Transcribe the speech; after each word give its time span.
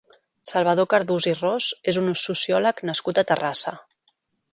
Salvador 0.51 0.85
Cardús 0.93 1.27
i 1.31 1.33
Ros 1.41 1.67
és 1.93 1.99
un 2.01 2.09
sociòleg 2.21 2.81
nascut 2.91 3.21
a 3.21 3.25
Terrassa. 3.33 3.75